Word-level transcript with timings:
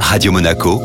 Radio 0.00 0.32
Monaco, 0.32 0.80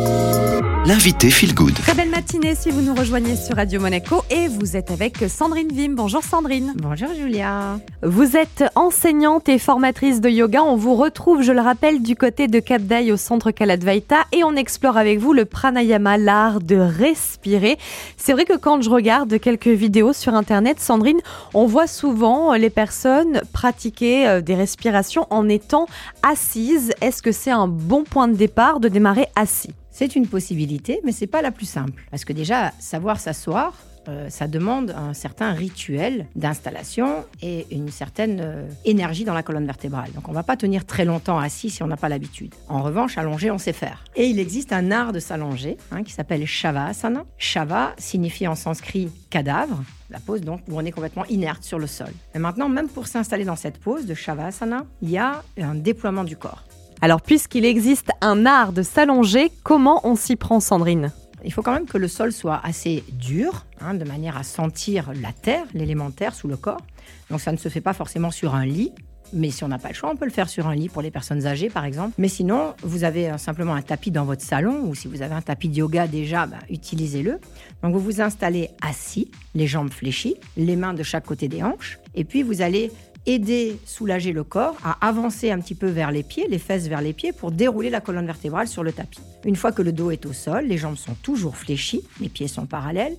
l'invité 0.85 1.29
Feel 1.29 1.53
Good. 1.53 1.75
Très 1.75 1.93
belle 1.93 2.09
matinée 2.09 2.55
si 2.55 2.71
vous 2.71 2.81
nous 2.81 2.95
rejoignez 2.95 3.35
sur 3.35 3.55
Radio 3.55 3.79
Monaco 3.79 4.23
et 4.31 4.47
vous 4.47 4.75
êtes 4.75 4.89
avec 4.89 5.17
Sandrine 5.29 5.71
Vim. 5.71 5.93
Bonjour 5.95 6.23
Sandrine. 6.23 6.73
Bonjour 6.75 7.09
Julia. 7.13 7.79
Vous 8.01 8.35
êtes 8.35 8.63
enseignante 8.73 9.47
et 9.47 9.59
formatrice 9.59 10.21
de 10.21 10.29
yoga. 10.29 10.63
On 10.63 10.75
vous 10.75 10.95
retrouve, 10.95 11.43
je 11.43 11.51
le 11.51 11.61
rappelle, 11.61 12.01
du 12.01 12.15
côté 12.15 12.47
de 12.47 12.59
Cap 12.59 12.81
au 13.11 13.17
centre 13.17 13.51
Kaladvaita 13.51 14.25
et 14.31 14.43
on 14.43 14.55
explore 14.55 14.97
avec 14.97 15.19
vous 15.19 15.33
le 15.33 15.45
pranayama, 15.45 16.17
l'art 16.17 16.59
de 16.59 16.77
respirer. 16.77 17.77
C'est 18.17 18.33
vrai 18.33 18.45
que 18.45 18.57
quand 18.57 18.81
je 18.81 18.89
regarde 18.89 19.39
quelques 19.39 19.67
vidéos 19.67 20.13
sur 20.13 20.33
internet, 20.33 20.79
Sandrine, 20.79 21.19
on 21.53 21.67
voit 21.67 21.87
souvent 21.87 22.53
les 22.53 22.71
personnes 22.71 23.41
pratiquer 23.53 24.27
euh, 24.27 24.41
des 24.41 24.55
respirations 24.55 25.27
en 25.29 25.47
étant 25.47 25.85
assises. 26.23 26.91
Est-ce 27.01 27.21
que 27.21 27.31
c'est 27.31 27.51
un 27.51 27.67
bon 27.67 28.03
point 28.03 28.27
de 28.27 28.35
départ 28.35 28.79
de 28.79 28.87
démarrer 28.87 29.27
assis? 29.35 29.75
C'est 29.91 30.15
une 30.15 30.27
possibilité, 30.27 31.01
mais 31.03 31.11
c'est 31.11 31.27
pas 31.27 31.41
la 31.41 31.51
plus 31.51 31.65
simple. 31.65 32.03
Parce 32.09 32.25
que 32.25 32.33
déjà, 32.33 32.71
savoir 32.79 33.19
s'asseoir, 33.19 33.73
euh, 34.07 34.29
ça 34.29 34.47
demande 34.47 34.91
un 34.91 35.13
certain 35.13 35.51
rituel 35.51 36.25
d'installation 36.35 37.23
et 37.41 37.67
une 37.69 37.89
certaine 37.89 38.39
euh, 38.41 38.67
énergie 38.83 39.25
dans 39.25 39.33
la 39.33 39.43
colonne 39.43 39.65
vertébrale. 39.65 40.11
Donc 40.13 40.27
on 40.27 40.31
va 40.31 40.41
pas 40.41 40.57
tenir 40.57 40.85
très 40.85 41.05
longtemps 41.05 41.37
assis 41.37 41.69
si 41.69 41.83
on 41.83 41.87
n'a 41.87 41.97
pas 41.97 42.09
l'habitude. 42.09 42.55
En 42.67 42.81
revanche, 42.81 43.17
allongé, 43.17 43.51
on 43.51 43.59
sait 43.59 43.73
faire. 43.73 44.03
Et 44.15 44.25
il 44.25 44.39
existe 44.39 44.73
un 44.73 44.91
art 44.91 45.11
de 45.11 45.19
s'allonger 45.19 45.77
hein, 45.91 46.03
qui 46.03 46.13
s'appelle 46.13 46.45
Shavasana. 46.45 47.25
Shava 47.37 47.93
signifie 47.97 48.47
en 48.47 48.55
sanskrit 48.55 49.11
cadavre. 49.29 49.83
La 50.09 50.19
pose 50.19 50.41
donc 50.41 50.61
où 50.67 50.77
on 50.77 50.83
est 50.83 50.91
complètement 50.91 51.25
inerte 51.25 51.63
sur 51.63 51.77
le 51.77 51.87
sol. 51.87 52.11
Et 52.33 52.39
maintenant, 52.39 52.69
même 52.69 52.89
pour 52.89 53.07
s'installer 53.07 53.45
dans 53.45 53.55
cette 53.55 53.77
pose 53.77 54.07
de 54.07 54.13
Shavasana, 54.15 54.85
il 55.01 55.11
y 55.11 55.17
a 55.17 55.43
un 55.61 55.75
déploiement 55.75 56.23
du 56.23 56.35
corps. 56.35 56.63
Alors, 57.03 57.23
puisqu'il 57.23 57.65
existe 57.65 58.11
un 58.21 58.45
art 58.45 58.73
de 58.73 58.83
s'allonger, 58.83 59.51
comment 59.63 60.01
on 60.03 60.15
s'y 60.15 60.35
prend, 60.35 60.59
Sandrine? 60.59 61.11
Il 61.43 61.51
faut 61.51 61.63
quand 61.63 61.73
même 61.73 61.87
que 61.87 61.97
le 61.97 62.07
sol 62.07 62.31
soit 62.31 62.61
assez 62.63 63.03
dur, 63.13 63.65
hein, 63.79 63.95
de 63.95 64.05
manière 64.05 64.37
à 64.37 64.43
sentir 64.43 65.11
la 65.19 65.31
terre, 65.33 65.65
l'élémentaire 65.73 66.35
sous 66.35 66.47
le 66.47 66.57
corps. 66.57 66.85
Donc 67.31 67.41
ça 67.41 67.51
ne 67.51 67.57
se 67.57 67.69
fait 67.69 67.81
pas 67.81 67.93
forcément 67.93 68.29
sur 68.29 68.53
un 68.53 68.67
lit, 68.67 68.91
mais 69.33 69.49
si 69.49 69.63
on 69.63 69.67
n'a 69.67 69.79
pas 69.79 69.87
le 69.87 69.95
choix, 69.95 70.11
on 70.11 70.15
peut 70.15 70.25
le 70.25 70.31
faire 70.31 70.47
sur 70.47 70.67
un 70.67 70.75
lit 70.75 70.89
pour 70.89 71.01
les 71.01 71.09
personnes 71.09 71.47
âgées, 71.47 71.71
par 71.71 71.85
exemple. 71.85 72.13
Mais 72.19 72.27
sinon, 72.27 72.75
vous 72.83 73.03
avez 73.03 73.31
euh, 73.31 73.39
simplement 73.39 73.73
un 73.73 73.81
tapis 73.81 74.11
dans 74.11 74.25
votre 74.25 74.43
salon, 74.43 74.83
ou 74.83 74.93
si 74.93 75.07
vous 75.07 75.23
avez 75.23 75.33
un 75.33 75.41
tapis 75.41 75.69
de 75.69 75.77
yoga 75.77 76.05
déjà, 76.05 76.45
bah, 76.45 76.57
utilisez-le. 76.69 77.39
Donc 77.81 77.93
vous 77.93 77.99
vous 77.99 78.21
installez 78.21 78.69
assis, 78.81 79.31
les 79.55 79.65
jambes 79.65 79.91
fléchies, 79.91 80.35
les 80.55 80.75
mains 80.75 80.93
de 80.93 81.01
chaque 81.01 81.25
côté 81.25 81.47
des 81.47 81.63
hanches, 81.63 81.97
et 82.13 82.25
puis 82.25 82.43
vous 82.43 82.61
allez 82.61 82.91
aider, 83.25 83.79
soulager 83.85 84.31
le 84.31 84.43
corps 84.43 84.77
à 84.83 85.05
avancer 85.07 85.51
un 85.51 85.59
petit 85.59 85.75
peu 85.75 85.87
vers 85.87 86.11
les 86.11 86.23
pieds, 86.23 86.47
les 86.47 86.59
fesses 86.59 86.87
vers 86.87 87.01
les 87.01 87.13
pieds, 87.13 87.33
pour 87.33 87.51
dérouler 87.51 87.89
la 87.89 88.01
colonne 88.01 88.25
vertébrale 88.25 88.67
sur 88.67 88.83
le 88.83 88.91
tapis. 88.91 89.21
Une 89.45 89.55
fois 89.55 89.71
que 89.71 89.81
le 89.81 89.91
dos 89.91 90.11
est 90.11 90.25
au 90.25 90.33
sol, 90.33 90.65
les 90.65 90.77
jambes 90.77 90.97
sont 90.97 91.15
toujours 91.21 91.57
fléchies, 91.57 92.03
les 92.19 92.29
pieds 92.29 92.47
sont 92.47 92.65
parallèles, 92.65 93.17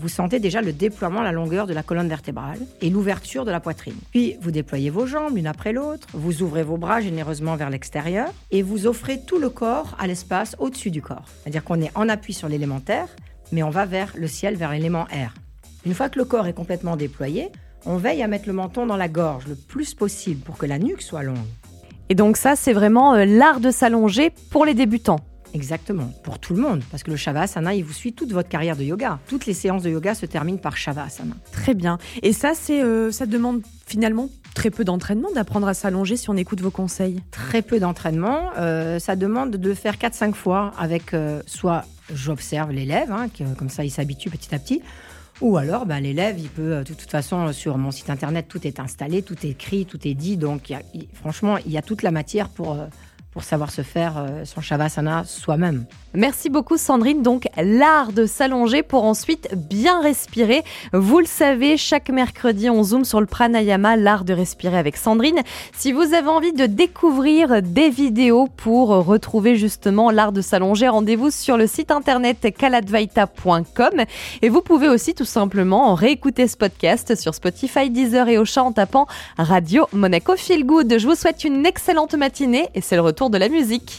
vous 0.00 0.08
sentez 0.08 0.40
déjà 0.40 0.62
le 0.62 0.72
déploiement 0.72 1.20
la 1.20 1.30
longueur 1.30 1.66
de 1.66 1.74
la 1.74 1.82
colonne 1.82 2.08
vertébrale 2.08 2.58
et 2.80 2.88
l'ouverture 2.88 3.44
de 3.44 3.50
la 3.50 3.60
poitrine. 3.60 3.96
Puis 4.10 4.36
vous 4.40 4.50
déployez 4.50 4.88
vos 4.88 5.06
jambes 5.06 5.36
l'une 5.36 5.46
après 5.46 5.74
l'autre, 5.74 6.08
vous 6.14 6.42
ouvrez 6.42 6.62
vos 6.62 6.78
bras 6.78 7.02
généreusement 7.02 7.54
vers 7.56 7.68
l'extérieur 7.68 8.32
et 8.50 8.62
vous 8.62 8.86
offrez 8.86 9.20
tout 9.20 9.38
le 9.38 9.50
corps 9.50 9.94
à 9.98 10.06
l'espace 10.06 10.56
au-dessus 10.58 10.90
du 10.90 11.02
corps. 11.02 11.26
C'est-à-dire 11.42 11.64
qu'on 11.64 11.82
est 11.82 11.90
en 11.94 12.08
appui 12.08 12.32
sur 12.32 12.48
l'élémentaire, 12.48 13.08
mais 13.52 13.62
on 13.62 13.68
va 13.68 13.84
vers 13.84 14.14
le 14.16 14.26
ciel, 14.26 14.56
vers 14.56 14.72
l'élément 14.72 15.06
air. 15.08 15.34
Une 15.84 15.92
fois 15.92 16.08
que 16.08 16.18
le 16.18 16.24
corps 16.24 16.46
est 16.46 16.54
complètement 16.54 16.96
déployé, 16.96 17.50
on 17.86 17.96
veille 17.96 18.22
à 18.22 18.28
mettre 18.28 18.46
le 18.46 18.52
menton 18.52 18.86
dans 18.86 18.96
la 18.96 19.08
gorge 19.08 19.46
le 19.46 19.54
plus 19.54 19.94
possible 19.94 20.42
pour 20.42 20.58
que 20.58 20.66
la 20.66 20.78
nuque 20.78 21.02
soit 21.02 21.22
longue. 21.22 21.36
Et 22.08 22.14
donc 22.14 22.36
ça, 22.36 22.56
c'est 22.56 22.72
vraiment 22.72 23.14
euh, 23.14 23.24
l'art 23.24 23.60
de 23.60 23.70
s'allonger 23.70 24.32
pour 24.50 24.64
les 24.64 24.74
débutants. 24.74 25.20
Exactement, 25.54 26.12
pour 26.22 26.38
tout 26.38 26.54
le 26.54 26.60
monde, 26.60 26.82
parce 26.90 27.02
que 27.02 27.10
le 27.10 27.16
Shavasana, 27.16 27.74
il 27.74 27.84
vous 27.84 27.92
suit 27.92 28.12
toute 28.12 28.32
votre 28.32 28.48
carrière 28.48 28.76
de 28.76 28.84
yoga. 28.84 29.18
Toutes 29.26 29.46
les 29.46 29.54
séances 29.54 29.82
de 29.82 29.90
yoga 29.90 30.14
se 30.14 30.26
terminent 30.26 30.58
par 30.58 30.76
Shavasana. 30.76 31.34
Très 31.50 31.74
bien. 31.74 31.98
Et 32.22 32.32
ça, 32.32 32.52
c'est, 32.54 32.82
euh, 32.82 33.10
ça 33.10 33.26
demande 33.26 33.62
finalement 33.86 34.28
très 34.54 34.70
peu 34.70 34.84
d'entraînement 34.84 35.30
d'apprendre 35.32 35.68
à 35.68 35.74
s'allonger 35.74 36.16
si 36.16 36.30
on 36.30 36.36
écoute 36.36 36.60
vos 36.60 36.70
conseils. 36.70 37.22
Très 37.30 37.62
peu 37.62 37.78
d'entraînement. 37.78 38.50
Euh, 38.58 38.98
ça 38.98 39.14
demande 39.14 39.52
de 39.52 39.74
faire 39.74 39.96
4-5 39.96 40.34
fois 40.34 40.72
avec 40.78 41.14
soit 41.46 41.84
j'observe 42.12 42.72
l'élève, 42.72 43.12
hein, 43.12 43.28
comme 43.56 43.68
ça 43.68 43.84
il 43.84 43.90
s'habitue 43.90 44.30
petit 44.30 44.52
à 44.54 44.58
petit, 44.58 44.82
ou 45.40 45.56
alors, 45.56 45.86
bah, 45.86 46.00
l'élève, 46.00 46.38
il 46.38 46.48
peut, 46.48 46.74
euh, 46.74 46.84
de 46.84 46.92
toute 46.94 47.10
façon, 47.10 47.52
sur 47.52 47.78
mon 47.78 47.90
site 47.90 48.10
internet, 48.10 48.46
tout 48.48 48.66
est 48.66 48.78
installé, 48.78 49.22
tout 49.22 49.36
est 49.46 49.50
écrit, 49.50 49.86
tout 49.86 50.06
est 50.06 50.14
dit. 50.14 50.36
Donc, 50.36 50.72
franchement, 51.14 51.56
il 51.58 51.72
y 51.72 51.78
a 51.78 51.82
toute 51.82 52.02
la 52.02 52.10
matière 52.10 52.48
pour, 52.48 52.72
euh, 52.72 52.86
pour 53.32 53.44
savoir 53.44 53.70
se 53.70 53.82
faire 53.82 54.14
euh, 54.18 54.44
son 54.44 54.60
shavasana 54.60 55.24
soi-même. 55.24 55.84
Merci 56.14 56.50
beaucoup 56.50 56.76
Sandrine. 56.76 57.22
Donc 57.22 57.46
l'art 57.56 58.12
de 58.12 58.26
s'allonger 58.26 58.82
pour 58.82 59.04
ensuite 59.04 59.48
bien 59.54 60.00
respirer. 60.00 60.64
Vous 60.92 61.20
le 61.20 61.26
savez, 61.26 61.76
chaque 61.76 62.10
mercredi 62.10 62.68
on 62.68 62.82
zoome 62.82 63.04
sur 63.04 63.20
le 63.20 63.26
pranayama, 63.26 63.96
l'art 63.96 64.24
de 64.24 64.32
respirer 64.32 64.76
avec 64.76 64.96
Sandrine. 64.96 65.40
Si 65.72 65.92
vous 65.92 66.12
avez 66.14 66.28
envie 66.28 66.52
de 66.52 66.66
découvrir 66.66 67.62
des 67.62 67.90
vidéos 67.90 68.48
pour 68.56 68.88
retrouver 68.88 69.54
justement 69.54 70.10
l'art 70.10 70.32
de 70.32 70.40
s'allonger, 70.40 70.88
rendez-vous 70.88 71.30
sur 71.30 71.56
le 71.56 71.68
site 71.68 71.92
internet 71.92 72.52
kaladvaita.com 72.58 74.04
et 74.42 74.48
vous 74.48 74.62
pouvez 74.62 74.88
aussi 74.88 75.14
tout 75.14 75.24
simplement 75.24 75.94
réécouter 75.94 76.48
ce 76.48 76.56
podcast 76.56 77.14
sur 77.14 77.36
Spotify, 77.36 77.88
Deezer 77.88 78.28
et 78.28 78.38
Ocha 78.38 78.64
en 78.64 78.72
tapant 78.72 79.06
Radio 79.38 79.86
Monaco 79.92 80.34
Feel 80.36 80.66
Good. 80.66 80.98
Je 80.98 81.06
vous 81.06 81.14
souhaite 81.14 81.44
une 81.44 81.64
excellente 81.64 82.14
matinée 82.14 82.68
et 82.74 82.80
c'est 82.80 82.96
le 82.96 83.02
retour 83.02 83.19
de 83.28 83.38
la 83.38 83.48
musique. 83.48 83.92